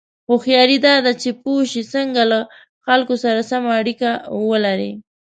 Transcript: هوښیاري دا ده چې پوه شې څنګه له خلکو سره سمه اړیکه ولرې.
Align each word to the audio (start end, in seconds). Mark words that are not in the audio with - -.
هوښیاري 0.29 0.77
دا 0.87 0.95
ده 1.05 1.11
چې 1.21 1.29
پوه 1.41 1.61
شې 1.71 1.83
څنګه 1.93 2.21
له 2.31 2.39
خلکو 2.85 3.13
سره 3.23 3.39
سمه 3.51 3.71
اړیکه 3.79 4.09
ولرې. 4.49 4.91